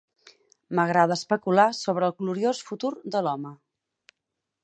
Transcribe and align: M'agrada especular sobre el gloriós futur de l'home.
M'agrada 0.77 1.17
especular 1.21 1.65
sobre 1.81 2.09
el 2.11 2.15
gloriós 2.23 2.63
futur 2.69 2.93
de 3.17 3.23
l'home. 3.27 3.55